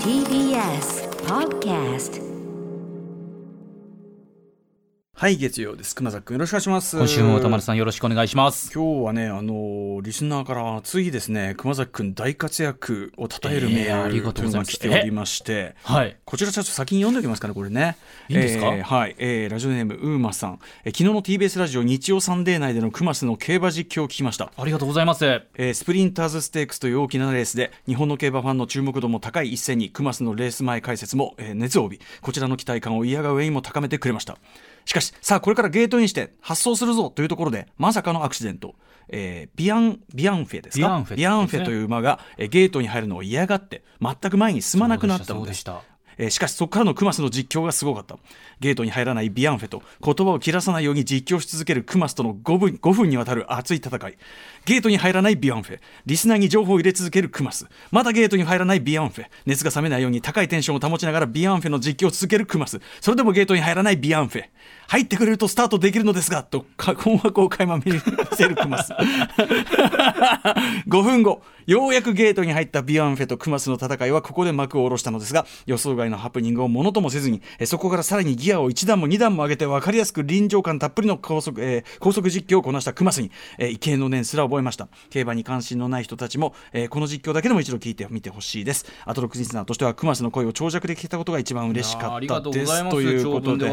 [0.00, 2.20] TBS Podcast
[5.18, 5.94] はい月曜です。
[5.94, 6.98] 熊崎君よろしくお願いします。
[6.98, 8.70] 今週も宇多丸さんよろしくお願いします。
[8.70, 14.72] 今日はねあのリスナーからついですね熊崎君大活躍を称えるメえーありールというのががとうございます。
[14.72, 16.18] 来ておりまして、はい。
[16.26, 17.96] こちらちょっと先に読んでおきますかねこれね。
[18.28, 18.74] いいんですか？
[18.74, 24.52] えーはい、えーラジオネームウーマさん、えー昨日の TBS ラジオ日曜サンデー内でのクマスの競馬実況を聞きました。
[24.54, 25.24] ありがとうございます。
[25.24, 34.36] えースプリンターズステークスという大きなレースで日本の競馬ファンの注目度も高い一戦にクマスのレース前解説も、えー熱を帯びこちらの期待感を嫌が上にも高めてくれました
[34.86, 38.74] しかしさあこれからゲートインして発走するぞというところでまさかのアクシデント、
[39.08, 40.86] えービアンビアンフェですか？
[40.86, 45.48] ビアンフェビアンフェという馬が、えーゲートに入るのを嫌がって全く前に進まなくなったので。
[45.48, 45.82] でした。
[46.18, 48.18] えーしかしそこからのクマスの実況がすごかった。
[48.60, 54.16] ゲートに入らないビアンフェと言葉を切らさないように実況し続けるクマスとの5分 ,5 分にわたる熱い戦い。
[54.64, 55.80] ゲートに入らないビアンフェ。
[56.06, 57.66] リスナーに情報を入れ続けるクマス。
[57.90, 59.26] またゲートに入らないビアンフェ。
[59.44, 62.80] 熱が冷めないように高いテンションを保ちながらビアンフェの実況を続けるクマス。
[63.00, 64.44] それでもゲートに入らないビアンフェ。
[64.88, 67.84] 入ってくれるとスタートできるのですがと困惑を垣間見
[68.34, 68.92] せるクマス。
[70.88, 71.42] 5分後。
[71.66, 84.88] ようやくゲートに入ったビアンフェとクマスの戦いはここで幕を下ろしたのですが予想外のハプニングをものともせずにえそこからさらにギアを1段も2段も上げて分かりやすく臨場感たっぷりの高速,、えー高速実況をこなしたクマスに、えー、畏敬の念すら覚えました。
[85.10, 88.86] 競馬に関心のない人たちも、えーこの実況だけでも一度聞いてみてほしいです。
[89.04, 92.72] アトロクリスナーとしてはクマスの声を長尺で聞けたことが一番嬉しかありがとうったです。
[92.72, 92.88] す。
[92.90, 93.70] ということで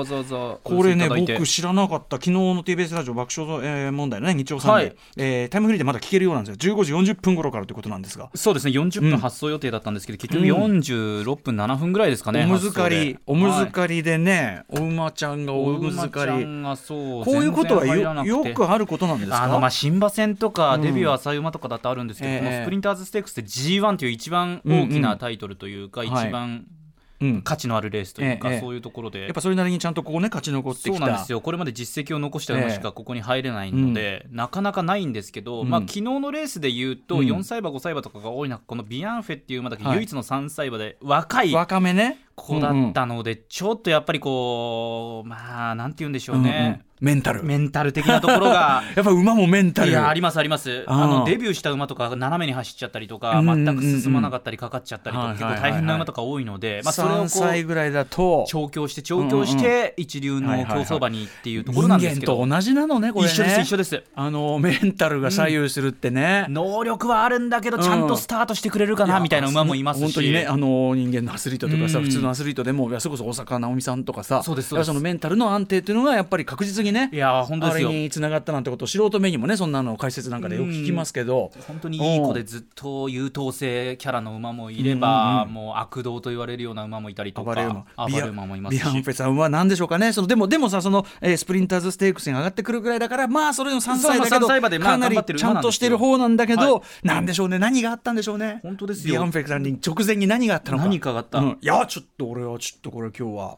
[0.64, 4.96] これね僕知らなかった昨日の TBS ラジオ爆笑、えー問題のね日曜サンデー、はい。
[5.18, 6.76] えータイムフリーでまだ聞けるようなんですよ。
[6.76, 8.30] 15時40分頃からということなんですが。
[8.36, 8.72] そうですね。
[8.72, 12.46] 40分発走予定だったんですけど、結局46分7分ぐらいですかね。
[12.46, 18.50] おむずかりおむずかりでね、お馬ちゃんがはいおむずかりんがそうこういうことはよくて。
[18.50, 19.44] よくあることなんですか？
[19.44, 20.82] あのまあ新馬戦とかうん。
[20.82, 22.40] デビュー浅い馬とかだとあるんですけど、ええ。
[22.40, 26.68] このスプリンターズステークスって G1 という一番大きなタイトルというか、一番うん
[27.44, 29.22] 価値のあるレースというか、ええそういうところで。
[29.22, 30.92] やっぱそれなりにちゃんとここね勝ち残ってきた。
[30.92, 31.42] そうなんですよ。
[31.42, 35.70] これまで実績を残した馬しかここに入れないので、なかなかないんですけど、うん。
[35.70, 37.28] まあ昨日のレースで言うと、うん。
[37.28, 39.96] 4歳馬5歳馬とかが多い中このビアンフェっていう馬だけはい。
[39.96, 42.20] 唯一の3歳馬で若い若めね。
[42.36, 47.44] 子だったので、ちょっとやっぱりこうまあなんて言うんでしょうね、メンタル。
[47.44, 49.90] メンタル的なところが やっぱ馬もメンタル。
[49.90, 50.86] いやありますあります。
[50.88, 53.78] あのデビューした馬とかが斜めに走っちゃったりとか、うんうんうん。
[53.82, 63.32] 全く進まなかったりかかっちゃったりとか、結構大変な馬とか多いので、まあ、それをこ3歳うぐらいだと調教して調教して一流の競走馬にっていうところ人なんですけど、間と同じなのねこれね。
[63.34, 64.04] 一緒です一緒です。
[64.16, 70.04] あのメンタルが左右するってね、能力はあるんだけどちゃんとスタートしてくれるかなみたいな馬もいますし。
[70.04, 72.06] 本当にねあの人間のアスリートとかさ、うん。
[72.06, 77.10] 普通のアスリートでもいやそれこそ大坂なおみさんとかさそうですそのメンタルの安定っていうのがやっぱり確実にね。
[77.12, 77.90] いや本当ですよ。
[77.90, 85.54] あれにつながったなんてことを素人目にもねそんなの解説なんかでよく聞きますけど、本当にいい子でずっと優等生キャラの馬もいれば、うんうん。
[85.54, 87.54] もう悪童と言われるような馬もいたりとか
[87.98, 88.84] 暴れ馬もいますし。
[88.84, 90.14] ビアンフェさんは何でしょうかね。
[90.14, 97.60] そのでもでもさその、えースプリンターズステークスに上がってくるぐらいだからまあそれの3歳だけど3歳馬でまあかなりちゃんとしてる方なんだけど、はなんでしょうね。
[97.60, 98.60] 何があったんでしょうね。
[98.64, 99.14] 本当ですよ。
[99.14, 100.84] ビアンフェさんに直前に何があったのか。
[100.86, 101.40] 何かがあった。
[101.40, 101.58] うん。
[101.62, 103.58] いやちょっと俺はちょっとこれ今日は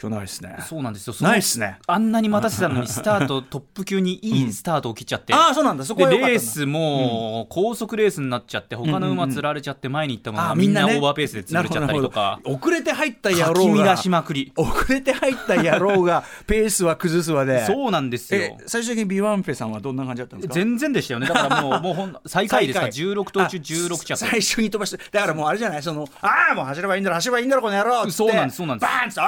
[0.00, 0.56] 今日ないですね。
[0.68, 1.14] そうなんですよ。
[1.20, 1.78] ないっすね。
[1.86, 5.84] あんなに待たせたのにスタートトップ級にいいスタートを切っちゃって、 ああそうなんだ。
[5.84, 12.40] そこでレースも高速レースになっちゃって他の馬つられちゃって前に行った馬がみんなオーバーペースで潰れちゃったりとか。
[12.44, 13.84] 遅れて入った野郎が。
[13.84, 20.54] 乱しまくり遅れて入った野郎がペースは崩すわでそうなんですえよ最終的にビワンフェさんはどんな感じだったんですか？
[20.54, 21.26] 全然でしたよね。
[21.26, 22.86] だからもうもうほん最下位ですか。
[22.86, 23.14] ら最下位。
[23.14, 24.12] 16頭中16着。
[24.12, 28.12] あ最初に飛ばしてだからもうあれじゃないそのああもう走ればいいんだろ走ればいいんだろこの野郎っつって。
[28.12, 28.88] そうなんですそうなんです。
[28.88, 29.20] バーンっつって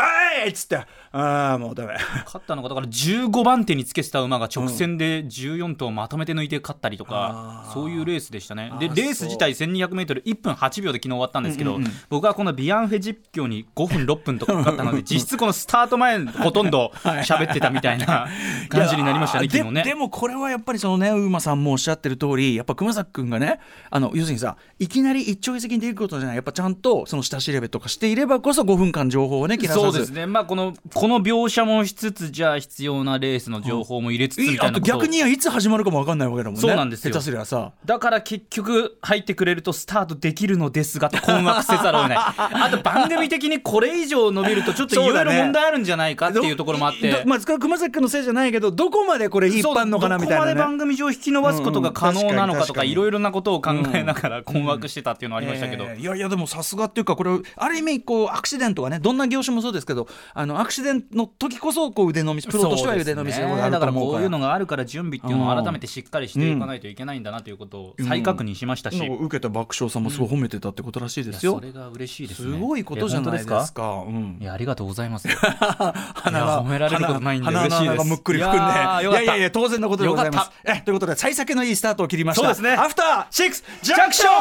[0.43, 0.87] おいっつって
[1.17, 1.95] ああもうダメ。
[2.27, 7.73] 勝ったのがだから15番手につけてた馬が直線で14頭まとめて抜いて勝ったりとか、あー。
[7.73, 8.73] そういうレースでしたね。
[8.79, 11.79] でレース自体 1200m1 分8秒で昨日終わったんですけど、
[12.11, 18.29] 僕はこのビアンフェ実況に5分6分とかかかったので 実質このスタート前ほとんど喋ってたみたいな
[18.69, 19.83] 感じになりましたね昨日ね。
[19.83, 23.61] ででもこれはやっぱりそのね馬さんもおっしゃってる通りやっぱ熊崎君がね
[23.91, 26.37] あの要するにさいきなり一朝一夕にできることじゃない。
[26.37, 29.87] やっぱちゃんとその下調べとかしていればこそ5分間情報をね切らさず。
[29.87, 30.27] そうですね。
[30.27, 34.97] まあこのこの描写もしつつじゃあ必要なレースの情報も入れつつみたいなこと。
[34.97, 36.61] を逆にはいつ始まるかも分かんないわけだもんね。
[36.61, 37.13] そうなんですよ。
[37.13, 42.19] 下手すりゃさだから結局入ってくれるとスタートできるのですがと困惑せざるを得ない。
[42.37, 47.11] あと番組的にこれ以上伸びるとちょっといろいろ問題あるんじゃないかっていうところもあって。
[47.11, 50.47] どまあ、熊崎君のせいじゃないけどどこまでこれ引っ張んのかなみたいな。
[50.47, 63.93] ねどこまで番組上引き伸ばすことが可能なのかとかいろいろなことを考えながら困惑してたっていうのはありましたけど、えーいやいやでもさすがっていうかこれある意味こうアクシデントがねどんな業種もそうですけどあのアクシデントの時こそこう腕の見せプロとしては腕腕の見せがあると思うから。
[63.93, 71.55] こういうのがあるから準備っていうのを改めてしっかりしていかないといけないんだなということを再確認しましたし、なんか受けた爆笑さんもすごい褒めてたってことらしいですよ。
[71.55, 71.61] そ。
[71.61, 74.05] れが嬉しいですすねごいことじゃないですか。
[74.07, 74.39] うん。
[74.41, 75.29] いやありがとうございます。
[75.29, 78.07] よ鼻が褒められることないんで鼻嬉しいです。
[78.07, 78.73] むっくり含んで。
[78.73, 80.47] いやいやいや当然のことでございます。
[80.47, 80.53] よ。
[80.65, 82.43] えということで幸先のいいスタートを切りました。
[82.43, 82.73] そうですね。
[82.73, 83.27] アフター。
[83.31, 84.33] シックスジャンクション。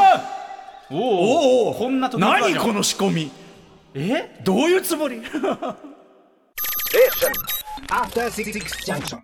[0.92, 2.58] おおおこんなところからじゃん。
[2.58, 3.32] 何この仕込み？
[3.96, 4.40] え？
[4.44, 5.22] どういうつもり？
[7.90, 9.22] After Six Junction.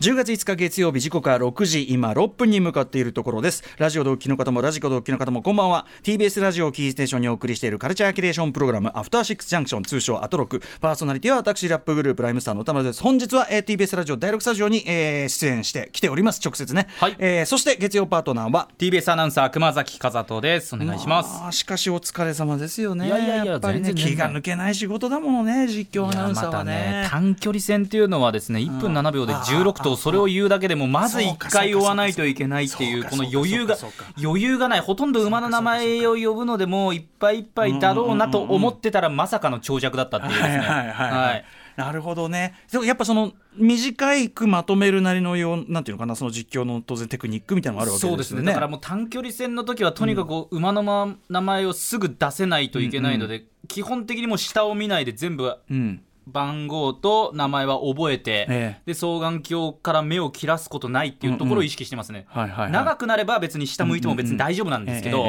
[0.00, 3.62] 10月5日月曜日時刻は6時今6分に向かっているところです。
[3.78, 5.86] ラジオ同期の方もラジコ同期の方もこんばんは。
[6.02, 10.60] TBS ラジオをキーステーションにお送りしているカルチャーキュレーションプログラムアフターシックスジャンクション通称アトロク。
[10.80, 13.02] パーソナリティは私ラップグループライムスターの歌丸です。
[13.02, 16.40] 本日は、えー TBS ラジオ第6スタジオに、えー出演してきております。
[16.44, 17.16] 直接ね、はい。
[17.18, 20.74] えーそして月曜パートナーは TBS アナウンサー熊崎和人です。
[20.74, 21.56] お願いします。
[21.56, 23.06] しかしお疲れ様ですよね。
[23.06, 33.76] いやいやいややっぱりね気が抜けない仕事だものね実況アナウンサーはまたね短距離戦っていうのはですね1分7秒で16とそれを言うだけでもまず1回追わないといけないっていうこの余裕が
[34.20, 40.58] 余裕がないほとんど馬の名前を呼ぶのでもういっぱいいっぱいだろうなと思ってたらまさかの長尺だったっていうですね。
[40.58, 41.44] はい
[41.76, 42.54] なるほどね。
[42.70, 48.46] でもやっぱその短くまとめるなりのようなんていうのかなその実況の当然テクニックみたいなのがあるわけそうですすでよね。
[48.46, 58.82] ねだからもう短距離戦の時はとにかく馬のま名前をすぐ出せないといけないので、基本的にもう下を見ないで全部うん番号と名前は覚えて、ええ。
[58.86, 62.72] で双眼鏡から目を切らすことないっていうところを意識してますね、はいはいはい。
[62.72, 65.24] 長くなれば別に下向いても別に大丈夫なんですけど、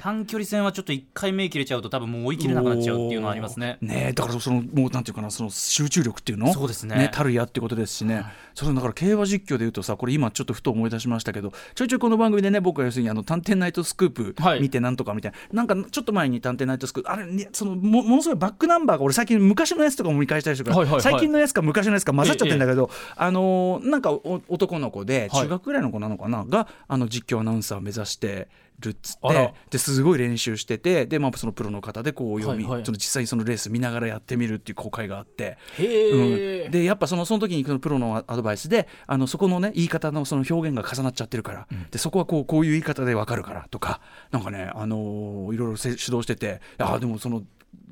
[0.00, 3.78] 短距離戦はちょっと一回目切れちゃうと多分もう追い切れなくなっちゃうっていうのはありますね。
[3.80, 6.52] ねえだからそのもうなんていうかなその集中力っていうの？
[6.52, 7.10] そうですね。
[7.12, 8.24] たるやってことですしね、
[8.54, 14.60] それだから競馬実況でいうとさこれ今ちょっとふと思い出しましたけどちょいちょいこの番組でね僕は要するにあの探偵ナイトスクープはい。
[14.60, 21.02] 見てなんとかみたいな、なんかちょっと前に探偵ナイトスクープあれねそのもものすごいバックナンバーが俺最近昔のやつとかも見返したりしてるから、はいはいはい。
[21.02, 25.42] 最近のやつか昔のやつか混ざっちゃってるんだけど、あのーなんかお男の子ではい。
[25.42, 28.48] 中学ぐらいの子なのかな、があの実況アナウンサーを目指して
[28.80, 32.84] るっつってですごい練習しててで、まあ、そのプロの方でこう読み、はいはい。
[32.84, 35.56] その実際にそのレース見ながらやってみるっていう公開があって。
[35.78, 44.00] へうん、でやっぱそのその時にそのプロのアドバイスであのそこのね言い方のその表現が重なっちゃってるから、でそこはこうこういう言い方でわかるからとか
[44.30, 47.42] なんかね、あのーいろいろせ指導しててあでもその。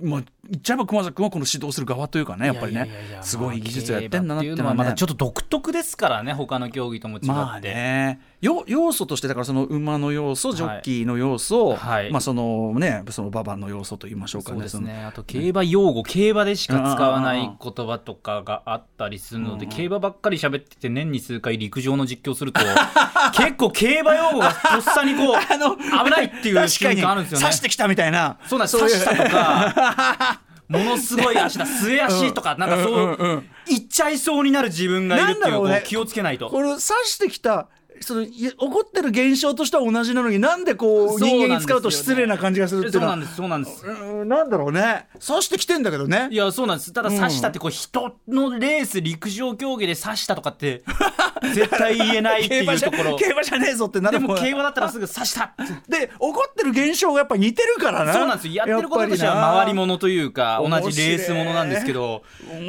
[0.03, 2.89] まあ、言っちゃえば熊崎君はこの指導する側というかねやっぱりね
[3.23, 12.11] すごい技術をやってんだなっていうのはまだちょっと独特ですからね他の競技とも違って、まあねよ要素としてだからその馬の要素ジョッキーの要素、はい。
[12.11, 15.05] まあそのねその馬場の要素と言いましょうかねそうですね。
[15.05, 22.61] あと競馬用語、競馬でしか使わない言葉とかがあったりするので、競馬ばっかり喋ってて年に数回陸上の実況すると
[23.37, 27.45] 結構競馬用語がとっさにこう あの危ないっていう瞬間あるんですよね。
[27.45, 28.39] 刺してきたみたいな。
[28.47, 28.79] そうなんです。
[28.79, 29.90] 刺したとか
[30.69, 35.75] ものすごい足だ末足とか、なんかそう、言っちゃいそうになる自分がいるっていううね。
[35.77, 36.49] こう気をつけないと。
[36.49, 37.69] これ刺してきた
[38.03, 43.19] そのい起こってる現象としては同じなのになんでこう人間に使うと失礼な感じがするっていうのは。
[43.27, 44.05] そうなんですそうなんです。
[44.15, 45.07] うんなんだろうね。
[45.25, 46.29] 刺してきてんだけどね。
[46.31, 46.93] いやそうなんです。
[46.93, 50.83] ただ刺したってこう人のレース陸上競技で刺したとかって
[51.55, 53.17] 絶対言えないっていうところ。
[53.17, 55.53] 競馬じゃねえぞってなでるも競馬だったらすぐ刺した
[55.89, 58.13] で起こってる現象がやっぱ似てるからな。
[58.15, 58.49] そうなんです。
[58.49, 62.23] よやってることとしては回り物というか同じレースものなんですけど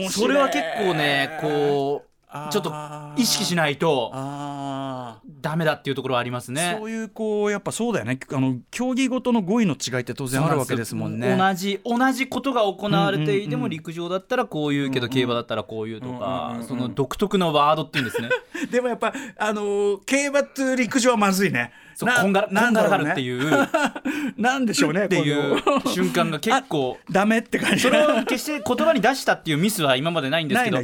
[0.10, 2.11] それは結構ねこう
[2.50, 2.74] ちょっと
[3.18, 4.12] 意識しないと
[5.42, 6.78] ダメだっていうところはありますね。
[6.80, 8.20] そういうこうやっぱそうだよね。
[8.32, 11.36] あの競技ごとの語彙の違いって当然あるわけですもんね。
[11.38, 18.30] 同じ同じことが行われていても陸上だったらこういうけど競馬だったらこういうとかうんその独特のワードっていうんですね。
[18.72, 21.60] でもやっぱあのー競馬と陸上はまずいね。
[21.60, 23.70] なそうこんがらこんがらがるってういう。
[24.38, 27.82] なんでしょうねっていう瞬間が結構 ダメって感じ。
[27.82, 30.84] それを決して言葉に出したっていうミスは今までないんですけどっ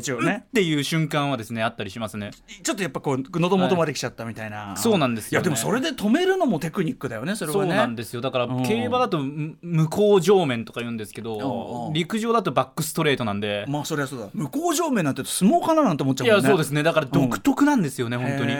[0.54, 2.32] ていう瞬間はですねあったりしますね。
[2.64, 5.44] ちょっとやっぱこう喉元まで来ちゃったみたいな、そうなんですよね。
[5.44, 7.70] いやでもそれで止めるのもテクニックだよねそれはね。
[7.70, 8.22] そうなんですよ。
[8.22, 8.64] だからうん。
[8.64, 13.66] 競馬だとむ向こう上面とか言うんですけどん陸上だとバックストレートなんで。
[13.68, 14.28] まあそりゃそうだ。
[14.34, 16.44] 向こう上面なんて相撲かななんて思っちゃういもんね。
[16.44, 16.84] やそうですね。
[16.84, 18.54] だから独特なんですよね本当に。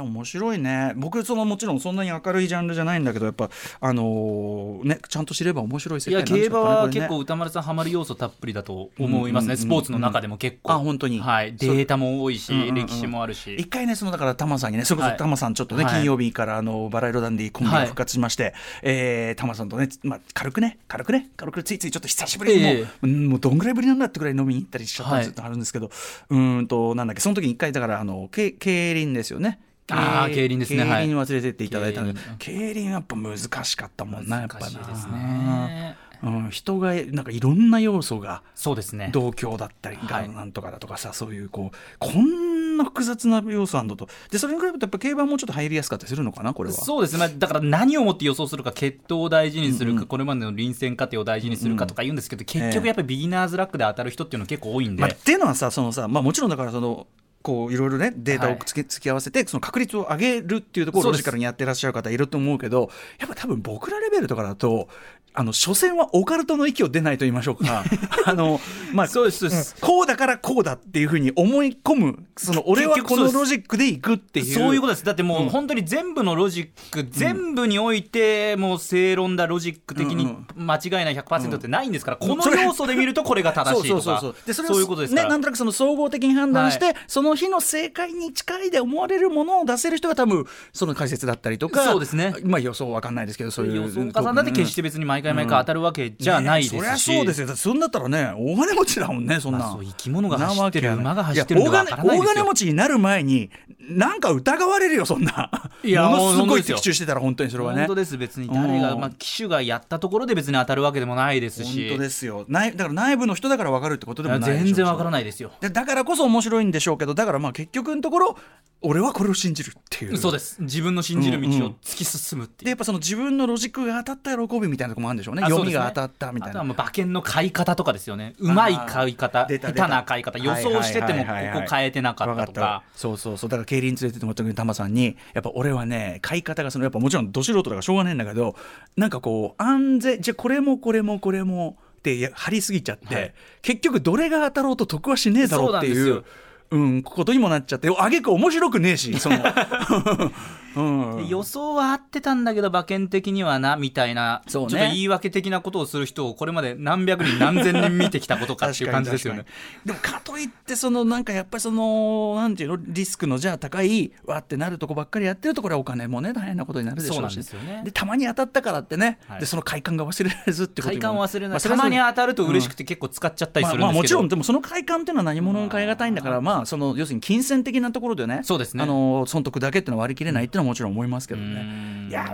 [0.00, 0.92] 面白いね。
[0.96, 7.00] 僕そのもちろんそんなに明るいジャンルじゃないんだけどやっぱあのーねちゃんと知れば面白い世界なんで競馬はしょうかねこれね。
[7.00, 9.56] 結構歌丸さんハマる要素たっぷりだと思いますね。
[9.56, 10.72] スポーツの中でも結構。
[10.72, 11.20] あ本当に。
[11.20, 11.54] はい。
[11.56, 13.54] データも多いし歴史もあるし。
[13.56, 15.12] 一回ねそのだからタマさんにねそれこはい。
[15.12, 15.94] そタマさんちょっとね、はい。
[15.94, 32.18] 金曜日からあのバラ色ダンディコンビが復活しまして、えータマさんとね、まあ、軽くね軽くね軽くついついちょっと久しぶりにももうどんぐらいぶりなんだってぐらい飲みに行ったりしちゃったんですあるんですけど、うーんとなんだっけその時に一回だからあのけ競輪ですよねあー競輪ですね競輪に忘れてっていただいたので。
[32.18, 34.66] はい競輪やっぱ難しかったもんなやっぱな。
[34.66, 35.96] ですね。
[36.22, 39.08] うん、人がなんかいろんな要素がそうですね。
[39.10, 40.28] 同居だったりはい。
[40.28, 44.06] がなんとかだとかさ、そういうこうこんな複雑な要素あるのと。
[44.30, 46.76] でそれに比べるとやっぱ競馬もうちょっと入りやすかったりするのかなこれは。
[46.76, 52.16] そうですね、まあだから何をもって予想するか、決闘を大事にするか、これまでの臨戦過程を大事にするかとか言うん。
[52.16, 57.06] ですけど、結局やっぱりビギナーズラックで当たる人っていうのは結構多いんで、まあ、っていうのはさそのさ、まあ、もちろんだからその
[57.42, 64.88] こういろいろねデータをつけ、付き合わせてその確率を上げるっていうところをロジカルにやってらっしゃる方いると思うけどやっぱ多分僕らレベルとかだと
[65.32, 67.84] あの所詮はオカルトの域を出ないと言いましょうか。
[68.26, 68.60] あの、
[68.92, 69.76] まあ、そうですそうです。
[69.76, 74.54] んこうだからこうだっていうふうに思い込むその俺はこのロジックでいくっていう。
[74.54, 85.14] そういうことです、だってもう本当に全部のロジック、全部において、もう正論だ、ロジック的に間違いない100%ってないんですから、この要素で見るとこれが正しいとか、でそれをそういうことです。
[85.14, 92.34] ね、なんとなくその総合的に判断して、はその日の正解に近いで思われるものを出せる人が多分その解説だったりとかそうですね。
[92.42, 97.46] まあ予想わかんないですけどそういう予想家さんだって決して別に毎回毎回当たるわけじゃないですし、ねそりゃそうですよ。
[97.46, 102.32] だってそんだったらね大金持ちだもんねそんな、まあそう生き物が走ってる馬が走ってるんでいやわからないですよ。
[102.32, 103.50] 大金持ちになる前に
[103.90, 105.50] なんか疑われるよそんな。
[105.82, 107.80] いやものすごい的中してたら本当にそれはね。
[107.80, 108.48] 本当です別に。
[108.48, 111.88] 誰が、うんまあ、騎手がやったところで別に当たるわけでもないですし。
[111.88, 112.44] 本当ですよ。
[112.48, 115.50] 内だから内部の人だから分かるってことでもない全然わからないですよ。
[115.60, 118.36] でだからこそ面白いんでしょうけどだからまあ結局のところ
[118.82, 120.16] 俺はこれを信じるっていう。
[120.16, 120.62] そうです。
[120.62, 121.50] 自分の信じる道を
[121.82, 125.42] 突き進むっていう、でやっぱその自分のロジックが当たった喜びみたいなところもあるんでしょうね。
[125.42, 125.48] ね。
[125.48, 126.50] 読みが当たったみたいな。
[126.50, 128.34] あとはもう馬券の買い方とかですよね。
[128.38, 130.38] うまい買い方下手な買い方。
[130.38, 133.50] 予想しててもここ変えてなかったとわかそうそうそう。
[133.50, 138.56] だから競輪連れてってもらった時にタマさんにやっぱ俺はね買い方がそのやっぱもちろんど素人だからしょうがないんだけど
[138.96, 143.34] なんかこう安全じゃあこれもこれもこれもってや張りすぎちゃって、はい。
[143.60, 145.94] 結局どれが当たろうと得はしねえだろうっていう。
[145.94, 149.38] そうなんですようん、ことにもなっちゃってあげく面白くねえしその、
[150.76, 154.70] うん、予想は合ってたんだけど馬券的にはなみたいな、そうね。
[154.70, 159.44] ちょっと言い訳的なことをする人をこれまで何百人何千人見てきたことかっていう感じですよね。
[159.84, 167.16] でもかといってそのなんかやっぱりそのなんていうのリスクのじゃあ高いわってなるとこばっかりやってるとこれはお金もね大変なことになるでしょうし。
[167.16, 167.82] そうなんですよね。
[167.84, 169.40] でたまに当たったからってね、はい。
[169.40, 171.60] でその快感が忘れられずってこと快感を忘れない。
[171.60, 178.82] たまに当たると嬉しくて結構使っちゃったりするんですけど、まあ、まあもちろんでもその快感っていうのは何物に変え難いんだからまあその要するに金銭的なところでねそうですね。
[178.82, 181.46] あの損得だけっていうのは割り切れないっていうのはもちろん思いますけどね。
[181.46, 182.08] うん。
[182.10, 182.30] いやね。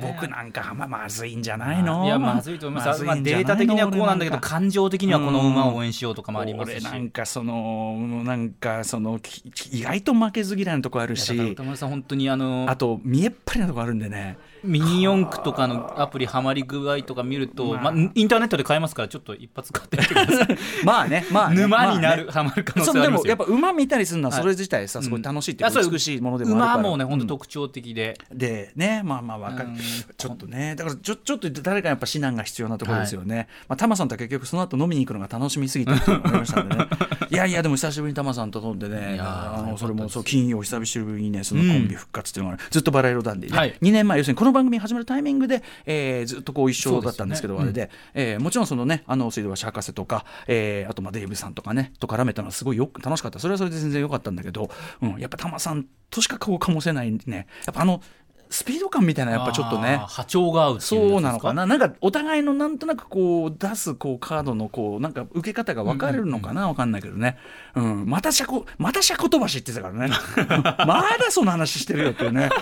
[0.00, 2.04] 僕なんかまあまずいんじゃないの？
[2.04, 6.86] いやまずいと思います、まあ、データ的にはこうなんだけど俺感情的にはこの馬を応援しようとかもありますし。
[6.86, 9.42] 俺なんかそのなんかそのき
[9.78, 11.56] 意外と負けず嫌いなとこあるし。
[11.56, 20.58] 本当にあのあと見えっ張りなとこあるんでねミニ四駆とかのアプリハマり具合とか見ると、まあ、インターネットで買えますからちょっと一発買ってみてください。
[20.84, 21.26] まあね。
[21.32, 21.62] まあね。
[21.62, 22.44] 沼になる、まあね。
[22.44, 23.22] ハマる可能性ありますよ。
[23.22, 24.42] でもやっぱ馬見たりするのははい。
[24.42, 26.74] それ自体さすごい楽しいって美しいものでもあるから。
[26.76, 29.68] 馬もね本当うん特徴的で、でねまあまあわかる。
[29.70, 29.76] うん。
[29.76, 30.74] ちょっとね。
[30.76, 36.20] だからちょちょっと誰かやっぱ指南が必要なところですよね、まあタマさんとは結局その後飲みに行くのが楽しみすぎて っていね。
[37.30, 39.18] いやいやでも久しぶりにタマさんと飲んでね。
[39.20, 43.56] あのそれもそう金曜久しぶりにねそのコンビ復活っていうのが、ずっとバラ色なんで、ね。
[43.56, 43.74] はい。
[43.82, 53.38] 2年前要するにこの番組始まるタイミングで、えーずっとこう一緒だったんですけどそうあれで、えーもちろんそのねあの水道橋博士とか、えーあとまあデイブさんとかねと絡めたのはすごいよく楽しかった。
[53.38, 54.70] それはそれで全然良かったんだけど、
[55.02, 57.46] うん、やっぱタマさんとしか顔を醸せないね。
[57.66, 58.02] やっぱあの
[58.50, 60.02] スピード感みたいなやっぱちょっとね。
[60.08, 61.66] 波長が合うっていうそうなのかな。
[61.66, 67.38] なんかお互いのなんとなくこう出すこうカードのこうなんか受け方が分かれるのかな、わかんないけどね、
[67.76, 70.14] うん、また車庫また車庫飛ばしって言ってたからね。
[70.86, 72.50] まだその話してるよっていうね。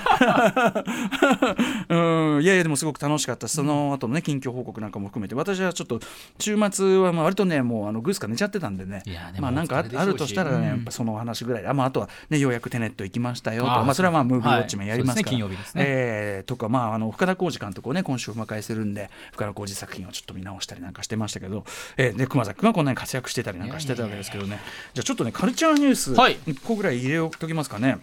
[1.88, 1.97] う
[2.40, 2.42] ん。
[2.42, 3.49] いやいやでもすごく楽しかった。
[3.49, 5.35] しその後のね近況報告なんかも含めて。
[5.35, 6.00] 私はちょっと
[6.38, 9.02] 週末はまあ割とねもうあのグースか寝ちゃってたんでね。
[9.07, 10.64] いやでもまあなんかあるとしたらね、うん。
[10.64, 11.66] やっぱその話ぐらい。
[11.66, 15.85] あ,、まあ、あとはねようやくテネット行きましたよとまあそれはまあムービーウォッチはいメンやりますから、ね金曜日ですね。
[15.87, 21.65] えーとか、まあ、あの深田浩二監督をね今週お迎えするんで深田浩二作品をちょっと見直したりなんかしてましたけど、
[21.97, 24.61] えー、で熊崎君がこんなに活躍してたりなんかしてたわけですけどね。
[24.95, 26.37] じゃあちょっとねカルチャーニュースはい。
[26.47, 27.99] 1個ぐらい入れおきますかね。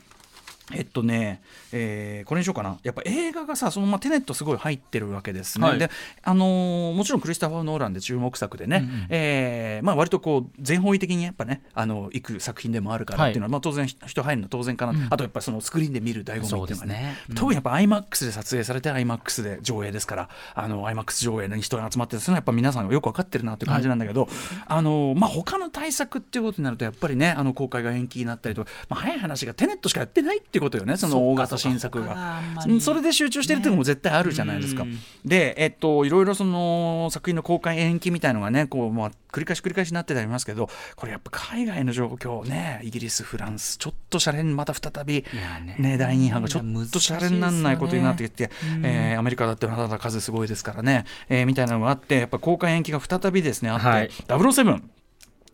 [0.74, 1.42] えっとね、
[1.72, 2.80] えーこれにしようかな。
[2.84, 5.80] やっぱ映画がさそのままテネットすごい入ってるわけですね、はい。
[5.80, 5.90] で
[6.24, 17.16] あのーもちろんクリスタファー・ノーランで注目作でね、えーまあ、割とこう全方位的にやっぱねあの行く作品でもあるからっていうのは、まあ、当然人入るの当然かな、あとやっぱそのスクリーンで見る醍醐味っていうのがそうですね。
[17.30, 17.36] うん。
[17.36, 24.28] 特にやっぱ IMAX で撮影されて IMAX で上映ですからあの IMAX 上映に人が集まってるそれはやっぱ皆さんがよく分かってるなっていう感じなんだけど、
[24.66, 32.42] あのまあ他の対策っていうことになるとやっぱりねあの公開が延期になったりとか、まあ、早い話がテネットしかやってないってっていうことよねその大型新作が。
[32.80, 34.94] それで集中してるっていうのも絶対あるじゃないですか、ね
[35.26, 45.76] でえっといろいろその作品の公開延期みたいのがねこう、まあ、繰り返し繰り返しになってたりありますけどこれやっぱ海外の状況ねイギリスフランスちょっとシャレにまた再びやね。
[45.80, 48.52] ね第2波がちょっとシャレにならないことになってきて、ね
[48.84, 54.10] えーアメリカだってまだ数すごいですからね、えーみたいなのがあってやっぱ公開延期が再びですねあって、はい。
[54.28, 54.82] 007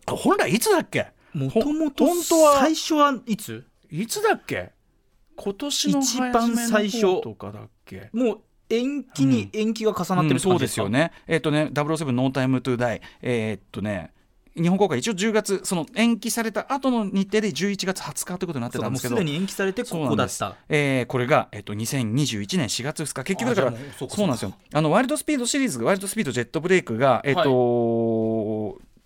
[0.06, 1.06] 本来いつだっけ？
[1.32, 2.06] もともと
[2.54, 3.64] 最初はいつ？
[3.90, 4.72] いつだっけ？
[5.36, 8.10] 今年の一番最初とかだっけ？
[8.12, 11.12] もう延期に延期が重なってるう感じですか、ですよね。
[11.26, 13.00] えっ、とね、007ノータイムトゥーダイ。
[13.20, 14.12] えーっとね、
[14.54, 19.16] 日本公開一応10月、その延期された後の日程で11月20日ということになってそうたんですけど。
[19.16, 20.56] かもうすでに延期されてここだった。
[20.68, 23.24] えーこれが、えっと2021年4月2日。
[23.24, 24.52] 結局だからそうかそうなんですよ。
[24.72, 27.42] あのワイルドスピードシリーズワイルドスピードジェットブレイクが、えっと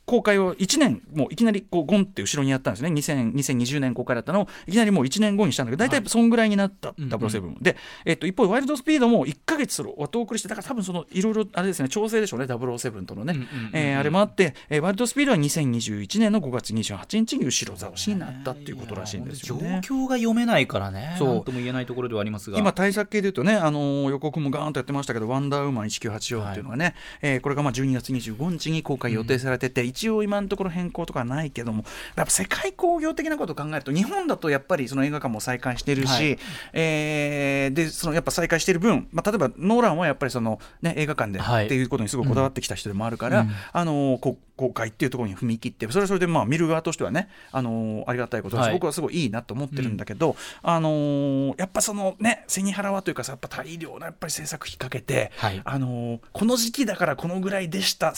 [0.06, 2.88] 公開を1年もういきなりこうゴンって後ろにやったんですね。
[2.90, 13.70] 2000 2020年公開だったのをいきなりもう1年後にしたんだけど大体そんぐらいになった、うんうん007、で、えっと、一方ワイルドスピードも1か月それ後送りしてだから多分そのいろいろあれですね調整でしょうね007とのね、うんうんうんうん。
[13.74, 19.80] えーあれもあって、えーワイルドスピードは2021年の5月28日に後ろ倒しになったっていうことらしいんですよね。
[19.82, 21.44] 状況が読めないからねそう。
[21.44, 22.58] とも言えないところではありますが。
[22.58, 31.84] 今対策系で言うとね、あのー予告もガーンとやってましたけど「ワンダーウーマン1984」っていうのがね、えーこれがまあ12月25日に公開予定されてて、一応今のところ変更とかはないけども
[32.16, 36.38] やっぱ世界興行的なことを考えると日本だとやっぱりその映画館も再開してるし、はい。
[36.74, 41.66] えーでそのやっぱ再開してる分、まあ、例えばノーランはやっぱりその、ね、映画館ではい。
[41.66, 43.50] っていうことにすごいこだわってきた人でもあるから、うん。
[43.72, 48.74] あのーこ公開っていうところに踏み切ってそれはそれでまあ見る側としてはね、あのーありがたいことだし、はい。
[48.74, 55.60] 僕はすごいいいなと思ってるんだけど、あのーやっぱそのね背に腹はというかさやっぱ大量なやっぱり制作費かけて、はい。
[55.64, 58.14] あのーこの時期だからこのぐらいでした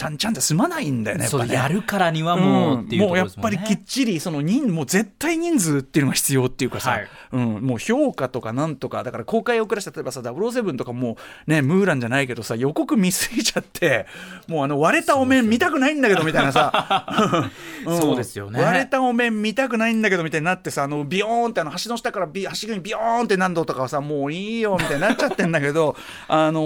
[0.00, 1.54] ちゃんちゃんって済まないんだよねやっぱね。
[1.54, 7.08] やるからにはもうっていうとこもうやっぱりきっちりその人もう絶対人数っていうのが必要っていうかさ、はい。
[7.32, 14.06] うん、もう評価とかなんとかだから公開を遅らせた例えばさ007とかもうねムーランじゃないけどさ予告見すぎちゃって
[14.48, 17.50] もうあの割れたお面見たくないんだけどみたいなさ、
[17.86, 17.98] ん。
[18.00, 18.62] そうですよね。
[18.62, 25.94] 割れたお面見たくないんだけどみたいになってさあのビヨーンってあの橋の下からビ橋にビヨーンって何度とかはさもういいよみたいになっちゃってんだけど
[26.26, 26.60] あの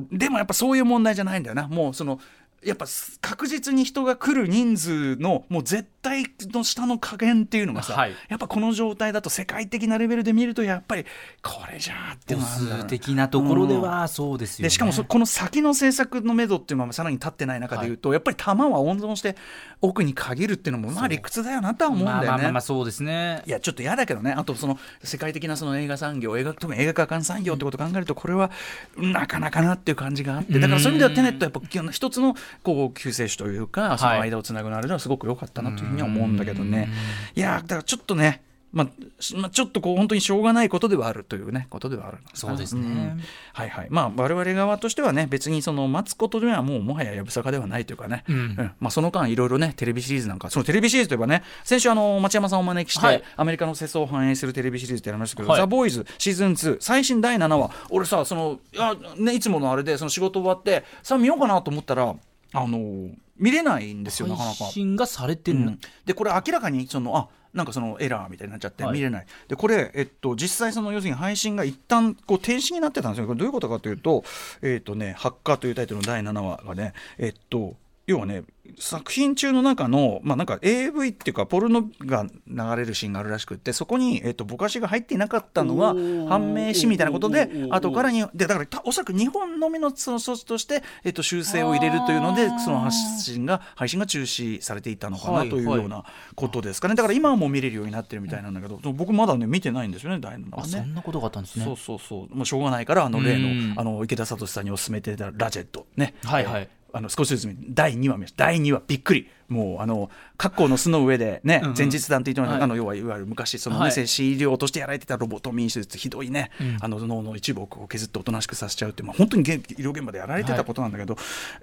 [0.00, 1.68] ーでもやっぱそういう問題じゃないんだよな。
[1.68, 2.18] もうその
[2.64, 2.86] やっぱ
[3.20, 8.12] 確実に人が来る人数のもう絶対の下の加減っていうのがさ、はい。
[8.28, 11.04] やっぱこの状態だと世界的なレベルで見るとやっぱり
[11.42, 17.64] これじゃあっていう母の的なところではそうですよね、でしかもそこの先の政策の目処っていうのはさらに立ってない。
[17.64, 19.36] 中でいうと、やっぱり弾は温存して
[19.80, 22.26] 奥に限るっていうのもまあ理屈だよなとは思うんだよね。
[22.26, 23.42] まあまあまあまあそうですね。
[23.46, 28.50] いやちょっと嫌だけどね、あとその世界的なその映画産業、映画特に映画化館産業ってことを考えると、これは
[28.96, 36.88] なかなかなっていう感じがあって、だからそういう意味ではテネットはやっぱ一つのこう救世主というか、その間をつなぐのあれではすごく良かったなというふうには思うんだけどね。
[37.34, 38.42] いやだからちょっとね、
[38.74, 38.88] まあ
[39.20, 42.82] しまあ、ちょっとこう本当にしょうがないことではあるというねことではあるそうですね。
[42.82, 43.20] ん。
[43.52, 43.86] はいはい。
[43.88, 48.36] まあ我々側としてはね別にその待つことではもうもはややぶさかではないというかね、うん。
[48.36, 48.56] うん。
[48.80, 53.22] まあ、その間いろいろねテレビシリーズなんかそのテレビシリーズといえばね先週あの町山さんをお招きして、はい。
[53.36, 55.60] アメリカの世相を反映するテレビシリーズってやりましたけど「はい。
[55.60, 57.70] ザ・ボーイズシーズン2最新第7話。
[57.90, 62.12] 俺さそのいや、ね、いつものあれでその仕事終わってさあ見ようかなと思ったら
[62.54, 64.64] あの見れないんですよなかなか。
[64.64, 64.72] 配。
[64.72, 65.78] 信がされてる、うん。
[66.06, 68.94] でこれ明らかにそのあなんかそのエラーみたいになっちゃってはい。
[68.94, 73.26] 見れない、でこれ、えっと、実際その要するに配信が一旦こう停止になってたんですよ。
[73.26, 74.24] これどういうことかというと
[74.62, 78.44] 「えっとね、ハッカー」というタイトルの第7話がねえっと要はね
[78.78, 85.94] 作品中の中の、まあ、なんか AV っていうかポルノが流れるシーンがあるらしくってそこに、えっと、ぼかしが入っていなかったのは
[86.28, 100.80] 判明しみたいなことで後からにでだからたおそらく日本のみのその措置として、えっと、修正を入れるというのでその発信が配信が中止されていたのかなはいというようなことですかね、だから今はもう見れるようになってるみたいなんだけど、僕まだね見てないんですよね第7あ話ね。
[100.80, 101.64] そんなことがあったんですね。
[101.64, 102.34] そうそうそう。
[102.34, 103.74] もうしょうがないからあの例うん。
[103.74, 106.14] のあの池田聡さんにお勧めていたラジェットね。
[106.24, 106.62] はいはい。
[106.62, 108.46] えーあの少しずつ見第2話見ました。
[108.46, 109.28] 第2話びっくり。
[109.48, 112.62] もうあの格好の巣の上でね、前日談っていうのは、はい。
[112.62, 113.92] あの要はいわゆる昔その、ねはい。
[113.92, 116.78] 精子医療としてやられてたロボトミー手術ひどいね、うん。
[116.80, 121.16] あの脳の一部を削っておとなしくさせちゃうって、まあ、本当に現医療現場でやられてたことなんだけど、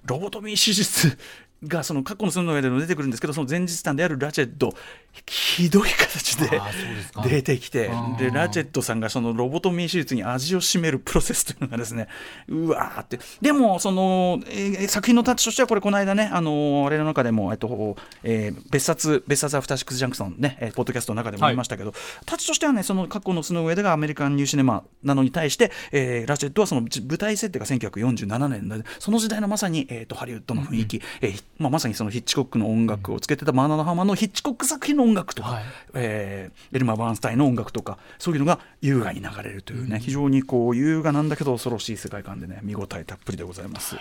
[0.06, 1.18] ロボトミー手術
[1.68, 4.74] がその過去の巣の上でも出てくるんですけどその前日談であるラチェット
[5.28, 6.62] ひどい形で
[7.24, 12.08] 出てきてでラチェットさんがそのロボトミー手術に味を占めるプロセスというのがですね
[12.48, 13.20] うわーって。
[13.42, 21.94] でもその、えー作品のタッチとしてはこれこの間ねあのーあれの中でも、えっとえー別冊別冊アフターシックスジャンクションね、えーポッドキャストの中でも言いましたけど、
[22.26, 43.96] タッチとしてはねその過去のスノーウェイでがアメリカンニューシネマなのに対して、えーラチェットはそのじ舞台設定が1947年でその時代のまさに、えー、とハリウッドの雰囲気、えーまあ、まさにそのヒッチコックの音楽をつけてたマーナのハマのヒッチコック作品の音楽とか、はいえーエルマー・バーンスタインの音楽とかそういうのが優雅に流れるというね、非常にこう優雅なんだけど恐ろしい世界観でね見応えたっぷりでございます。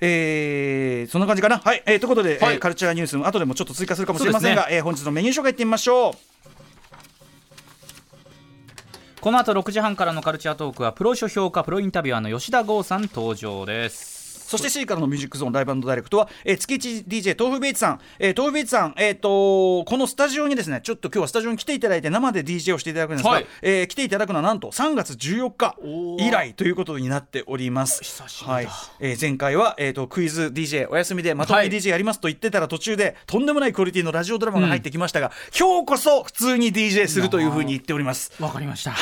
[0.00, 1.58] えーそんな感じかな？
[1.58, 6.14] はい、えーということで、はいえーカルチャーニュース後でもちょっと追加するかもしれませんが、そうえー本日のメニュー紹介いってみましょう。
[9.20, 14.21] この後6時半からのカルチャートークはプロ書評価プロインタビュアーの吉田剛さん登場です
[14.52, 23.46] そして C からのミュージックゾーンライブダイレクトは、えー、月一 DJ 豆腐ビーツさん、えー、豆腐ビーツさん、えー、とこのスタジオにですねちょっと今日はスタジオに来ていただいて生で DJ をしていただくんですが、はい。
[23.62, 25.76] えー来ていただくのはなんと3月14日
[26.18, 28.02] 以来ということになっております。
[28.04, 28.52] 久しぶりだ。
[28.52, 28.68] はい。
[29.00, 31.70] えー前回は、えー、とクイズ DJ お休みでまとめはい。
[31.70, 38.32] DJ やりますと言ってたら途中でとんでもないクオリティのラジオドラマが入ってきましたが、今日こそ普通に DJ するというふうに言っております。
[38.38, 38.92] わかりました。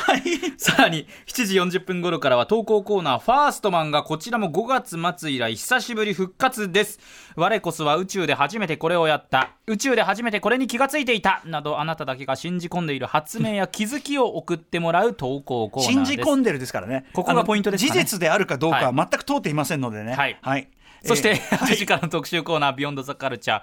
[0.58, 6.98] さらに7時40分頃からは投稿コーナーファーストマンがこちらも5月末以来久しぶり復活です。
[7.37, 9.53] 我こそは宇宙で初めてこれをやった。
[9.66, 11.42] 宇宙で初めてこれに気がついていた。
[11.44, 16.11] などあなただけが信じ込んでいる発明や気づきを送ってもらう投稿コーナーです。
[16.11, 20.68] 信じ込んでるですからねここがポイントですかね事実であるかどうかははい全く通っていませんのでねはいはい
[21.05, 23.62] そして、えー8時からの特集コーナー、ビヨンドザカルチャー。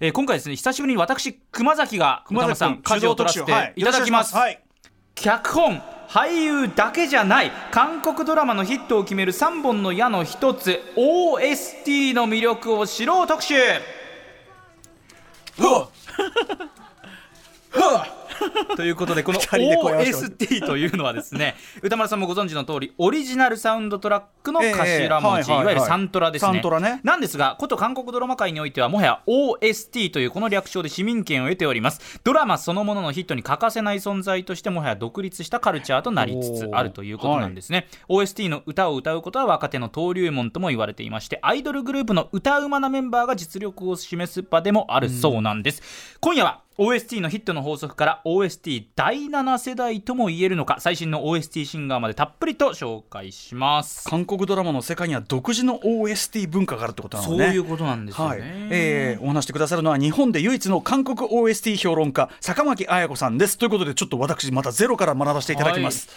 [0.00, 4.34] えー今回ですね、久しぶりに私、熊崎が、熊崎さん、舵を取らせていただきます。
[4.34, 4.58] はい
[5.14, 13.54] 脚本俳優だけじゃない韓国ドラマのヒットを決める3本の矢の一つ OST の魅力を知ろう特集。
[18.76, 26.52] ということでこの OST というのはですね 歌丸さんもご存知の通りオリジナルサウンドトラックの頭文字、いわゆるサントラですね。
[26.52, 27.00] サントラね。
[27.02, 32.20] なんですがこと韓国ドラマ界においてはもはや OST というこの略称で市民権を得ております。
[32.24, 54.08] ドラマそのもののヒットに欠かせない存在としてもはや独立したカルチャーとなりつつあるということなんですね、OST の歌を歌うことは若手の登竜門とも言われていましてアイドルグループの歌うまなメンバーが実力を示す場でもあるそうなんです、今夜は OST のヒットの法則から OST 第7世代とも言えるのか最新の OST シンガーまでたっぷりと紹介します。
[54.08, 57.46] 韓国ドラマの世界には独自の OST 文化があるってことなのね。
[57.46, 58.40] そういうことなんですよね、はい。
[58.70, 63.58] えーお話してくださるのは日本で唯一の韓国 OST 評論家坂巻彩子さんです。
[63.58, 66.08] ということでちょっと私またゼロから学ばせていただきます、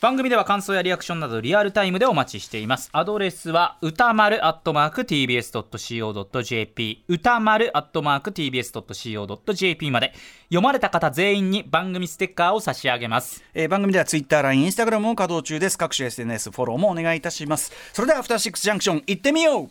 [0.00, 19.68] 番組では感想やリアクションなどリアルタイムでお待ちしていますアドレスは歌丸アットマーク TBS.CO.JP 歌丸アットマーク TBS.CO.JP まで読まれた方全員に番組ステッカーを差し上げますえー番組では Twitter、LINE、Instagram も稼働中です各種 SNS フォローもお願いいたしますそれではアフターシックスジャンクション行ってみよう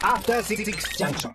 [0.00, 0.64] After Six
[0.96, 1.32] Junction.